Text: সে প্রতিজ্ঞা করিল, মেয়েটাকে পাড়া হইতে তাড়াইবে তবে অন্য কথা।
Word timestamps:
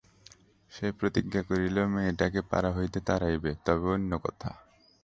সে 0.71 0.87
প্রতিজ্ঞা 0.91 1.41
করিল, 1.43 1.77
মেয়েটাকে 1.93 2.41
পাড়া 2.49 2.71
হইতে 2.71 2.99
তাড়াইবে 3.07 3.51
তবে 3.65 3.87
অন্য 3.87 4.11
কথা। 4.17 4.49